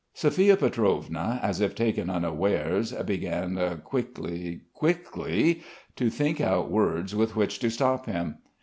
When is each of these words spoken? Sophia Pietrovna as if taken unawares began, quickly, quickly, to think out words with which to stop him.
Sophia 0.15 0.57
Pietrovna 0.57 1.39
as 1.43 1.61
if 1.61 1.75
taken 1.75 2.09
unawares 2.09 2.91
began, 3.05 3.79
quickly, 3.83 4.61
quickly, 4.73 5.61
to 5.95 6.09
think 6.09 6.41
out 6.41 6.71
words 6.71 7.13
with 7.13 7.35
which 7.35 7.59
to 7.59 7.69
stop 7.69 8.07
him. 8.07 8.39